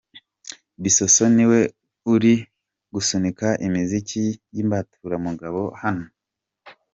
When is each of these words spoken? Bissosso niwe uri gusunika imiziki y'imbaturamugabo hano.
Bissosso 0.81 1.23
niwe 1.35 1.59
uri 2.13 2.33
gusunika 2.93 3.47
imiziki 3.67 4.23
y'imbaturamugabo 4.53 5.61
hano. 5.81 6.05